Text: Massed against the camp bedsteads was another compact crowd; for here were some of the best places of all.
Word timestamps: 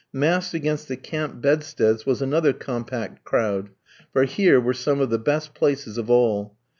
Massed 0.11 0.55
against 0.55 0.87
the 0.87 0.97
camp 0.97 1.43
bedsteads 1.43 2.07
was 2.07 2.23
another 2.23 2.53
compact 2.53 3.23
crowd; 3.23 3.69
for 4.11 4.23
here 4.23 4.59
were 4.59 4.73
some 4.73 4.99
of 4.99 5.11
the 5.11 5.19
best 5.19 5.53
places 5.53 5.95
of 5.99 6.09
all. 6.09 6.57